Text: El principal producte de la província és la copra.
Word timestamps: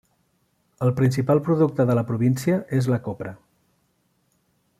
El 0.85 0.93
principal 0.99 1.41
producte 1.49 1.87
de 1.91 1.97
la 1.99 2.05
província 2.09 2.57
és 2.79 2.91
la 2.95 3.01
copra. 3.09 3.35